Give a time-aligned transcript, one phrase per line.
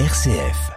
[0.00, 0.72] RCF.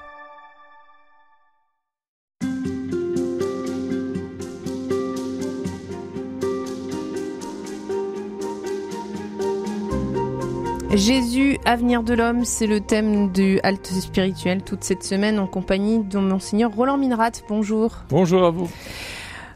[10.93, 16.03] Jésus, avenir de l'homme, c'est le thème du halte spirituel toute cette semaine en compagnie
[16.03, 17.31] de Monseigneur Roland Minrat.
[17.49, 18.03] Bonjour.
[18.09, 18.69] Bonjour à vous.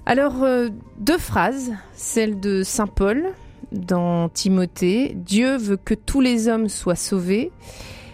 [0.07, 3.25] Alors, euh, deux phrases, celle de Saint Paul
[3.71, 7.51] dans Timothée, Dieu veut que tous les hommes soient sauvés.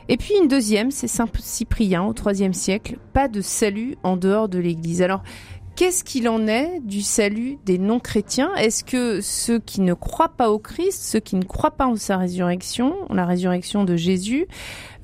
[0.09, 4.49] Et puis une deuxième, c'est Saint Cyprien au IIIe siècle, pas de salut en dehors
[4.49, 5.01] de l'Église.
[5.01, 5.23] Alors,
[5.77, 8.51] Qu'est-ce qu'il en est du salut des non-chrétiens?
[8.55, 11.95] Est-ce que ceux qui ne croient pas au Christ, ceux qui ne croient pas en
[11.95, 14.47] sa résurrection, en la résurrection de Jésus,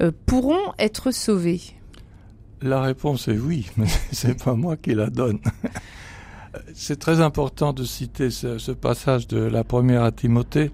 [0.02, 1.62] euh, pourront être sauvés?
[2.64, 5.38] La réponse est oui, mais c'est pas moi qui la donne.
[6.74, 10.72] c'est très important de citer ce, ce, passage de la première à Timothée.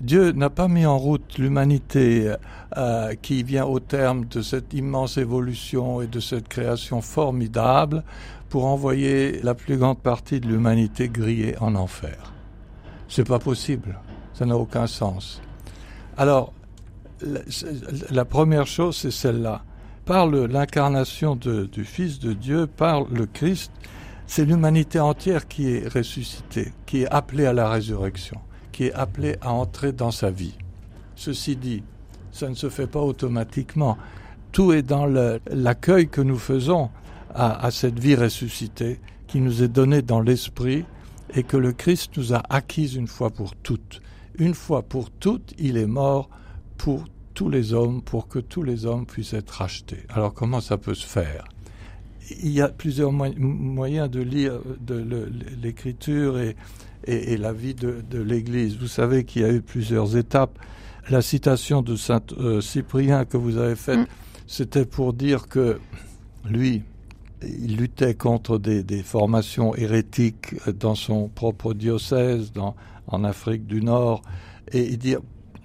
[0.00, 2.34] Dieu n'a pas mis en route l'humanité
[2.76, 8.04] euh, qui vient au terme de cette immense évolution et de cette création formidable
[8.50, 12.32] pour envoyer la plus grande partie de l'humanité grillée en enfer.
[13.08, 13.98] C'est pas possible.
[14.34, 15.40] Ça n'a aucun sens.
[16.18, 16.52] Alors,
[17.22, 17.40] la,
[18.10, 19.62] la première chose, c'est celle-là.
[20.04, 23.72] Par l'incarnation du Fils de Dieu, par le Christ,
[24.26, 28.38] c'est l'humanité entière qui est ressuscitée, qui est appelée à la résurrection,
[28.76, 30.52] qui est appelée à entrer dans sa vie.
[31.14, 31.82] Ceci dit,
[32.30, 33.96] ça ne se fait pas automatiquement.
[34.52, 36.90] Tout est dans l'accueil que nous faisons
[37.34, 40.84] à, à, cette vie ressuscitée qui nous est donnée dans l'esprit
[41.34, 44.02] et que le Christ nous a acquise une fois pour toutes.
[44.38, 46.28] Une fois pour toutes, il est mort
[46.76, 50.04] pour tous les hommes, pour que tous les hommes puissent être rachetés.
[50.10, 51.48] Alors comment ça peut se faire?
[52.42, 55.28] Il y a plusieurs mo moyens de lire de
[55.62, 56.56] l'écriture et,
[57.04, 58.76] et, et, la vie de, de l'Église.
[58.78, 60.58] Vous savez qu'il y a eu plusieurs étapes.
[61.08, 64.06] La citation de Saint euh, Cyprien que vous avez faite, mmh.
[64.48, 65.78] c'était pour dire que
[66.44, 66.82] lui,
[67.42, 72.74] il luttait contre des, des, formations hérétiques dans son propre diocèse, dans,
[73.06, 74.22] en Afrique du Nord,
[74.72, 75.14] et il dit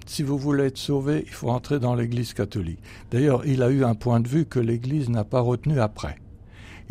[0.06, 2.80] si vous voulez être sauvé, il faut entrer dans l'Église catholique.
[3.12, 6.18] D'ailleurs, il a eu un point de vue que l'Église n'a pas retenu après.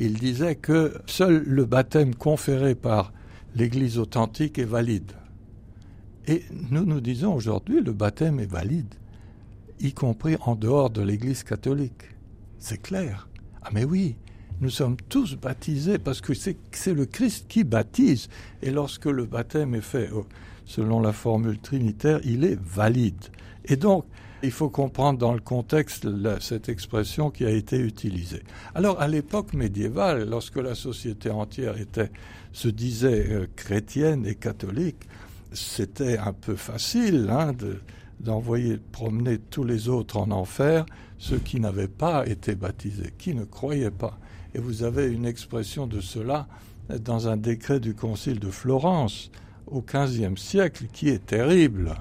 [0.02, 3.12] Il disait que seul le baptême conféré par
[3.54, 5.12] l'Église authentique est valide.
[6.26, 8.94] Et nous nous disons aujourd'hui le baptême est valide,
[9.78, 12.16] y compris en dehors de l'Église catholique.
[12.58, 13.28] C'est clair.
[13.60, 14.16] Ah mais oui,
[14.60, 18.28] nous sommes tous baptisés parce que c'est le Christ qui baptise.
[18.62, 20.26] Et lorsque le baptême est fait oh,
[20.66, 23.24] selon la formule trinitaire, il est valide.
[23.64, 24.04] Et donc,
[24.42, 26.06] il faut comprendre dans le contexte
[26.40, 28.42] cette expression qui a été utilisée.
[28.74, 32.10] Alors, à l'époque médiévale, lorsque la société entière était,
[32.52, 35.08] se disait euh, chrétienne et catholique,
[35.52, 37.80] c'était un peu facile hein, de,
[38.20, 40.86] d'envoyer promener tous les autres en enfer,
[41.18, 44.18] ceux qui n'avaient pas été baptisés, qui ne croyaient pas.
[44.54, 46.48] Et vous avez une expression de cela
[46.98, 49.30] dans un décret du Concile de Florence
[49.66, 51.94] au XVe siècle qui est terrible.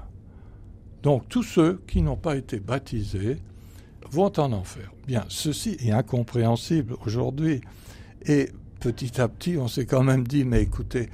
[1.02, 3.38] Donc tous ceux qui n'ont pas été baptisés
[4.10, 4.92] vont en enfer.
[5.06, 7.60] Bien, ceci est incompréhensible aujourd'hui.
[8.26, 8.50] Et
[8.80, 11.08] petit à petit, on s'est quand même dit, mais écoutez,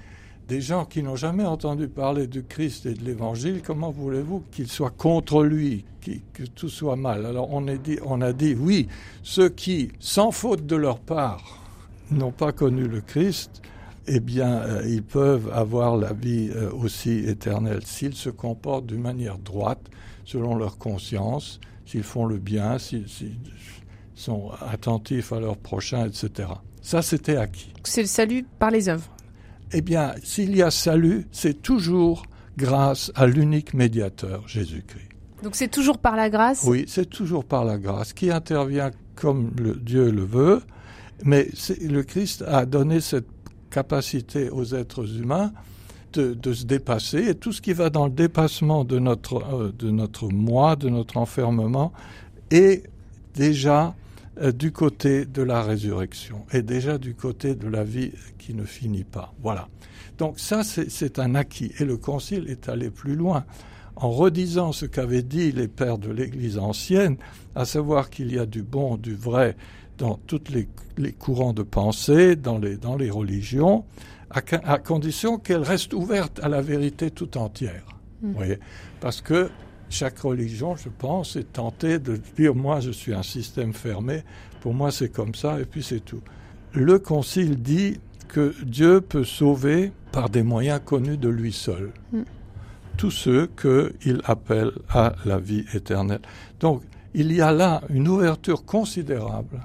[0.49, 4.69] des gens qui n'ont jamais entendu parler du Christ et de l'Évangile, comment voulez-vous qu'ils
[4.69, 7.27] soient contre lui, que tout soit mal?
[7.27, 8.89] Alors on, a dit, oui,
[9.23, 11.63] ceux qui, sans faute de leur part,
[12.13, 13.63] n'ont pas connu le Christ,
[14.07, 19.01] eh bien, euh, ils peuvent avoir la vie euh, aussi éternelle s'ils se comportent d'une
[19.01, 19.83] manière droite,
[20.25, 23.07] selon leur conscience, s'ils font le bien, s'ils
[24.15, 26.51] sont attentifs à leur prochain, etc.
[26.83, 27.73] Ça, c'était acquis.
[27.83, 29.16] C'est le salut par les œuvres
[29.73, 32.25] eh bien, s'il y a salut, c'est toujours
[32.57, 35.09] grâce à l'unique médiateur, Jésus-Christ.
[35.43, 36.65] Donc c'est toujours par la grâce?
[36.67, 40.63] Oui, c'est toujours par la grâce, qui intervient comme le, Dieu le veut,
[41.25, 41.49] mais
[41.81, 43.27] le Christ a donné cette
[43.71, 45.53] capacité aux êtres humains
[46.13, 49.73] de, de, se dépasser, et tout ce qui va dans le dépassement de notre, euh,
[49.79, 51.93] de notre moi, de notre enfermement,
[52.51, 52.85] est
[53.35, 53.95] déjà
[54.55, 59.05] du côté de la résurrection et déjà du côté de la vie qui ne finit
[59.05, 59.33] pas.
[59.43, 59.69] Voilà.
[60.19, 61.73] Donc ça, c'est un acquis.
[61.79, 63.45] Et le Concile est allé plus loin
[63.97, 67.17] en redisant ce qu'avaient dit les pères de l'Église ancienne,
[67.55, 69.57] à savoir qu'il y a du bon, du vrai
[69.97, 70.69] dans tous les,
[70.99, 73.87] les, courants de pensée, dans les, dans les religions,
[74.31, 77.87] à, à condition qu'elles restent ouvertes à la vérité tout entière.
[78.21, 78.27] Mmh.
[78.27, 78.59] Vous voyez?
[79.01, 79.49] Parce que
[79.91, 84.23] chaque religion, je pense, est tentée de dire moi je suis un système fermé,
[84.61, 86.23] pour moi c'est comme ça et puis c'est tout.
[86.73, 91.93] Le Concile dit que Dieu peut sauver par des moyens connus de lui seul.
[92.13, 92.23] Mm.
[92.97, 96.23] Tous ceux qu'il appelle à la vie éternelle.
[96.61, 96.83] Donc,
[97.15, 99.61] il y a là une ouverture considérable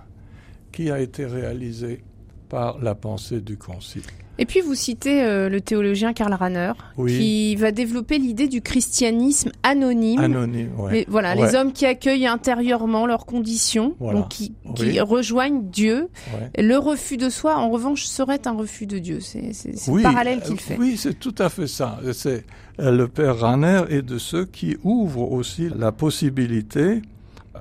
[0.72, 2.04] qui a été réalisée
[2.52, 4.04] par la pensée du Concile.
[4.38, 6.74] Et puis vous citez euh, le théologien Karl Rahner,
[7.08, 10.20] qui va développer l'idée du christianisme anonyme.
[10.20, 11.06] Anonyme, ouais.
[11.08, 14.54] voilà, les hommes qui accueillent intérieurement leurs conditions, donc qui,
[15.00, 16.10] rejoignent Dieu.
[16.58, 19.20] Le refus de soi, en revanche, serait un refus de Dieu.
[19.22, 19.52] C'est
[19.88, 20.78] le parallèle qu'il fait.
[20.78, 22.00] Oui, c'est tout à fait ça.
[22.14, 22.46] C'est
[22.80, 27.02] euh, le père Rahner et de ceux qui ouvrent aussi la possibilité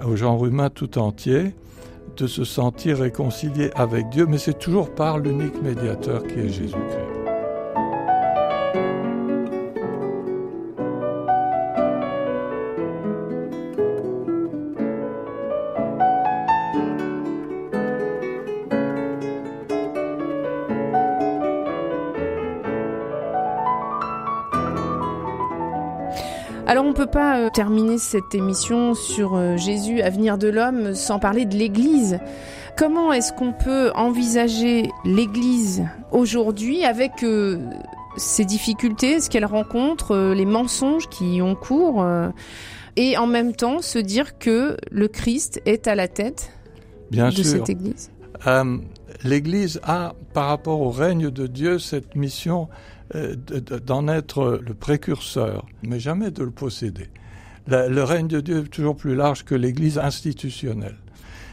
[0.05, 1.53] au genre humain tout entier
[2.17, 7.10] de se sentir réconcilié avec Dieu, mais c'est toujours par l'unique médiateur qui est Jésus-Christ.
[26.70, 31.19] Alors on peut pas euh, terminer cette émission sur euh, Jésus, avenir de l'homme, sans
[31.19, 32.20] parler de l'Église.
[32.76, 37.58] Comment est-ce qu'on peut envisager l'Église aujourd'hui avec euh,
[38.17, 42.06] ces difficultés, ce qu'elle rencontre, les mensonges qui y ont cours,
[42.94, 46.52] et en même temps se dire que le Christ est à la tête
[47.11, 48.12] Bien de cette Église?
[49.25, 52.69] L'Église a, par rapport au règne de Dieu, cette mission
[53.15, 57.09] d'en être le précurseur, mais jamais de le posséder.
[57.67, 60.97] Le, règne de Dieu est toujours plus large que l'Église institutionnelle.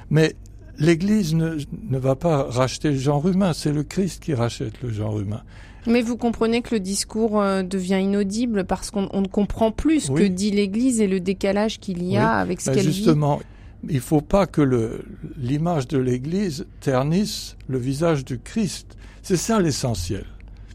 [0.10, 0.36] Mais
[0.80, 1.58] l'Église ne,
[1.90, 5.44] ne, va pas racheter le genre humain, c'est le Christ qui rachète le genre humain.
[5.86, 10.12] Mais vous comprenez que le discours euh, devient inaudible parce qu'on ne comprend plus ce
[10.12, 12.94] que dit l'Église et le décalage qu'il y a avec ce ben, qu'elle vit.
[12.94, 13.40] Justement,
[13.88, 15.02] il ne faut pas que
[15.38, 18.98] l'image de l'Église ternisse le visage du Christ.
[19.22, 20.26] C'est ça l'essentiel.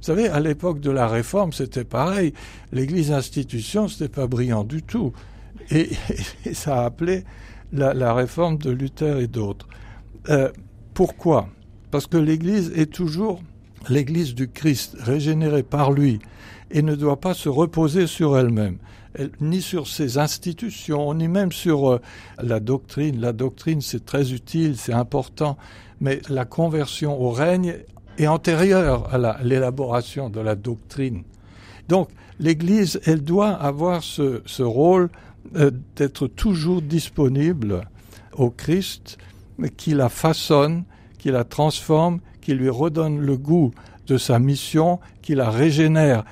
[0.03, 2.33] Vous savez, à l'époque de la Réforme, c'était pareil.
[2.73, 5.13] L'Église institution, c'était pas brillant du tout.
[5.71, 5.91] Et,
[6.55, 7.23] ça a appelé
[7.73, 9.69] la, réforme de Luther et d'autres.
[10.29, 10.51] Euh,
[10.93, 11.49] pourquoi?
[11.93, 13.45] Parce que l'Église est toujours
[13.89, 16.19] l'Église du Christ, régénérée par lui,
[16.73, 18.79] et ne doit pas se reposer sur elle-même,
[19.41, 22.01] ni sur ses institutions, ni même sur euh,
[22.43, 23.21] la doctrine.
[23.21, 25.57] La doctrine, c'est très utile, c'est important,
[26.01, 27.77] mais la conversion au règne
[28.19, 31.23] est antérieure à l'élaboration de la doctrine.
[31.89, 35.11] Donc l'Église, elle doit avoir ce, ce rôle
[35.57, 37.83] euh, d'être toujours disponible
[38.35, 39.19] au Christ,
[39.77, 40.85] qui la façonne,
[41.19, 43.73] qui la transforme, qui lui redonne le goût
[44.07, 46.25] de sa mission, qui la régénère.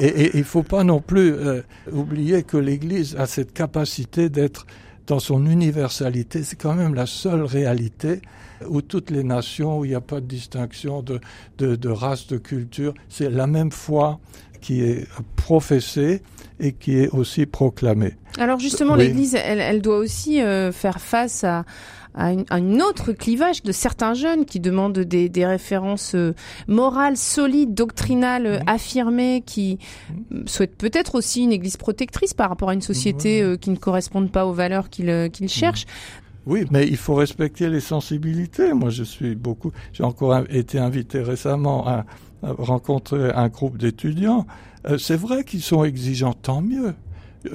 [0.00, 1.62] et il ne faut pas non plus euh,
[1.92, 4.66] oublier que l'Église a cette capacité d'être
[5.06, 6.42] dans son universalité.
[6.44, 8.20] C'est quand même la seule réalité
[8.68, 11.20] où toutes les nations, où il n'y a pas de distinction de,
[11.58, 14.20] de, race, de culture, c'est la même foi
[14.60, 16.22] qui est professée
[16.62, 18.14] et qui est aussi proclamée.
[18.38, 21.64] Alors justement, l'Église, elle, doit aussi euh, faire face à,
[22.14, 26.34] à, un autre clivage de certains jeunes qui demandent des, références euh,
[26.68, 29.78] morales, solides, doctrinales, euh, affirmées, qui
[30.46, 34.46] souhaitent peut-être aussi une Église protectrice par rapport à une société qui ne corresponde pas
[34.46, 35.86] aux valeurs qu'ils cherchent.
[36.46, 38.72] Oui, mais il faut respecter les sensibilités.
[38.72, 39.72] Moi, je suis beaucoup.
[39.92, 42.04] J'ai encore été invité récemment à,
[42.42, 44.46] rencontrer un groupe d'étudiants.
[44.88, 46.92] Euh, c'est vrai qu'ils sont exigeants, tant mieux.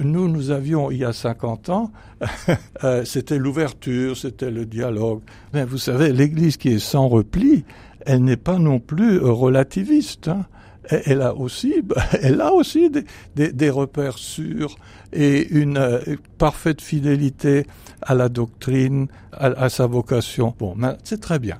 [0.02, 1.92] Nous, nous avions, il y a 50 ans,
[2.84, 5.20] euh, c'était l'ouverture, c'était le dialogue.
[5.52, 7.64] Mais vous savez, l'Église qui est sans repli,
[8.06, 10.28] elle n'est pas non plus relativiste.
[10.28, 10.46] Hein
[10.88, 11.74] elle a aussi,
[12.22, 14.76] elle a aussi des, des, repères sûrs
[15.12, 16.00] et une euh,
[16.38, 17.66] parfaite fidélité
[18.02, 20.54] à la doctrine, à, sa vocation.
[20.58, 21.58] Bon, c'est très bien.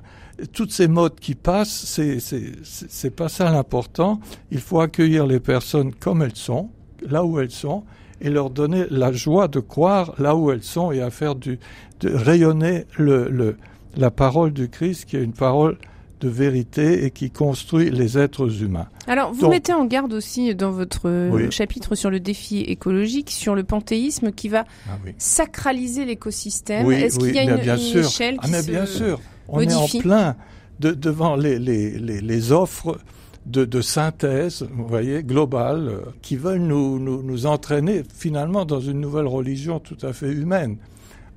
[0.53, 4.21] Toutes ces modes qui passent, c'est c'est pas ça l'important.
[4.51, 6.69] Il faut accueillir les personnes comme elles sont,
[7.05, 7.83] là où elles sont,
[8.21, 11.59] et leur donner la joie de croire là où elles sont et à faire du
[11.99, 13.57] de rayonner le, le
[13.97, 15.77] la parole du Christ qui est une parole
[16.19, 18.87] de vérité et qui construit les êtres humains.
[19.07, 23.55] Alors, vous mettez en garde aussi dans votre euh, chapitre sur le défi écologique, sur
[23.55, 26.91] le panthéisme qui va ah sacraliser l'écosystème.
[26.91, 28.05] Est-ce qu'il y a une, bien sûr.
[28.05, 30.35] échelle ah, mais bien sûr, on est en plein
[30.79, 32.97] de, devant les, les, les, les offres
[33.45, 38.79] de, de, synthèse, vous voyez, globale, euh, qui veulent nous, nous, nous entraîner finalement dans
[38.79, 40.77] une nouvelle religion tout à fait humaine.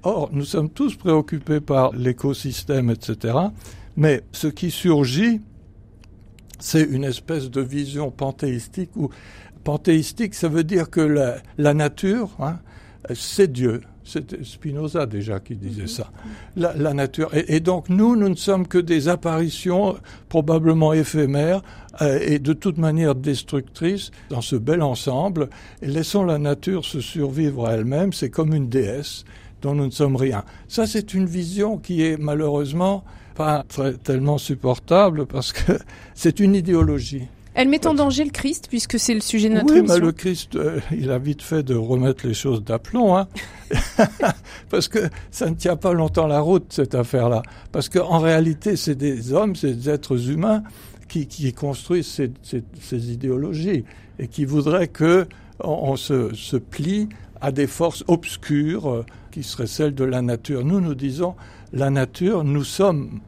[0.03, 3.35] Or, nous sommes tous préoccupés par l'écosystème, etc.
[3.97, 5.41] Mais ce qui surgit,
[6.59, 9.11] c'est une espèce de vision panthéistique ou
[9.65, 11.01] panthéistique, ça veut dire que
[11.57, 12.59] la, nature, hein,
[13.15, 13.81] c'est Dieu.
[14.05, 16.11] C'était Spinoza déjà qui disait ça.
[16.57, 17.31] La, nature.
[17.35, 19.97] Et, donc nous, nous ne sommes que des apparitions
[20.29, 21.63] probablement éphémères
[22.01, 25.51] euh, et de toute manière destructrices dans ce bel ensemble.
[25.83, 28.13] Et laissons la nature se survivre à elle-même.
[28.13, 29.25] C'est comme une déesse
[29.63, 30.45] dont nous ne sommes rien.
[30.67, 35.73] Ça, c'est une vision qui est malheureusement pas très, tellement supportable parce que
[36.15, 37.29] c'est une idéologie.
[37.55, 39.95] Elle met en danger le Christ puisque c'est le sujet de notre oui, émission.
[39.97, 43.29] mais le Christ, euh, il a vite fait de remettre les choses d'aplomb, hein
[44.71, 47.43] parce que ça ne tient pas longtemps la route cette affaire-là.
[47.71, 50.63] Parce qu'en réalité, c'est des hommes, c'est des êtres humains
[51.09, 53.85] qui, qui construisent ces, ces, ces, idéologies
[54.19, 55.27] et qui voudraient que
[55.61, 57.11] on, se, se, plie
[57.43, 60.65] à des forces obscures euh, qui seraient celles de la nature.
[60.65, 61.35] Nous, nous disons,
[61.73, 63.21] la nature, nous sommes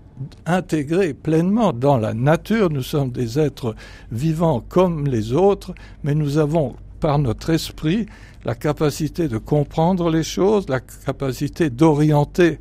[0.47, 3.75] intégrés pleinement dans la nature, nous sommes des êtres
[4.13, 5.75] vivants comme les autres,
[6.05, 8.07] mais nous avons par notre esprit
[8.45, 12.59] la capacité de comprendre les choses, la capacité d'orienter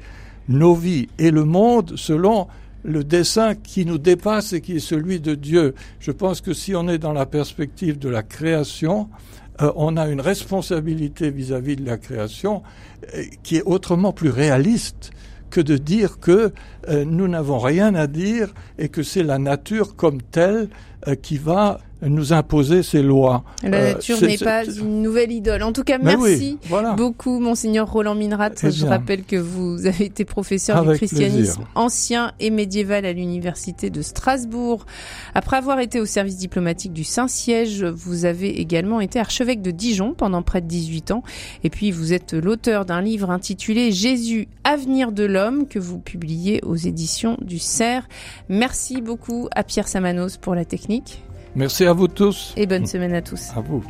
[0.48, 2.48] nos vies et le monde selon
[2.84, 5.74] le dessin qui nous dépasse et qui est celui de Dieu.
[6.00, 9.10] Je pense que si on est dans la perspective de la création,
[9.62, 12.64] euh, on a une responsabilité vis-à-vis -vis de la création
[13.16, 15.12] euh, qui est autrement plus réaliste
[15.54, 16.52] que de dire que
[16.90, 20.68] euh, nous n'avons rien à dire et que c'est la nature comme telle
[21.08, 23.44] euh, qui va nous imposer ces lois.
[23.64, 25.64] La euh, nature n'est pas une nouvelle idole.
[25.64, 26.58] En tout cas, merci
[26.98, 28.52] beaucoup, monseigneur Roland Minrat.
[28.64, 33.90] Eh Je rappelle que vous avez été professeur du christianisme ancien et médiéval à l'université
[33.90, 34.86] de Strasbourg.
[35.34, 40.14] Après avoir été au service diplomatique du Saint-Siège, vous avez également été archevêque de Dijon
[40.14, 41.24] pendant près de 18 ans.
[41.64, 46.62] Et puis, vous êtes l'auteur d'un livre intitulé Jésus, avenir de l'homme, que vous publiez
[46.64, 48.08] aux éditions du Cerf.
[48.50, 51.24] Merci beaucoup à Pierre Samanos pour la technique.
[51.56, 52.54] Merci à vous tous.
[52.58, 53.52] Et bonne semaine à tous.
[53.56, 53.84] À vous.